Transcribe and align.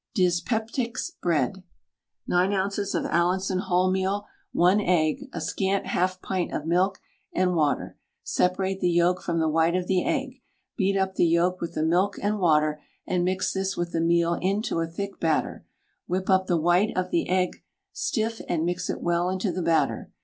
DYSPEPTICS' 0.15 1.11
BREAD. 1.21 1.61
9 2.25 2.53
oz. 2.55 2.95
of 2.95 3.05
Allinson 3.05 3.59
wholemeal, 3.59 4.23
1 4.51 4.81
egg, 4.81 5.27
a 5.31 5.39
scant 5.39 5.85
1/2 5.85 6.19
pint 6.23 6.51
of 6.51 6.65
milk 6.65 6.99
and 7.33 7.53
water. 7.53 7.99
Separate 8.23 8.79
the 8.79 8.89
yolk 8.89 9.21
from 9.21 9.37
the 9.37 9.47
white 9.47 9.75
of 9.75 9.85
the 9.85 10.03
egg. 10.03 10.41
Beat 10.75 10.97
up 10.97 11.13
the 11.17 11.27
yolk 11.27 11.61
with 11.61 11.75
the 11.75 11.83
milk 11.83 12.17
and 12.19 12.39
water, 12.39 12.81
and 13.05 13.23
mix 13.23 13.53
this 13.53 13.77
with 13.77 13.91
the 13.91 14.01
meal 14.01 14.33
into 14.41 14.79
a 14.79 14.87
thick 14.87 15.19
batter; 15.19 15.67
whip 16.07 16.31
up 16.31 16.47
the 16.47 16.57
white 16.57 16.97
of 16.97 17.11
the 17.11 17.29
egg 17.29 17.61
stiff, 17.93 18.41
and 18.49 18.65
mix 18.65 18.89
it 18.89 19.01
well 19.03 19.29
into 19.29 19.51
the 19.51 19.61
batter. 19.61 20.09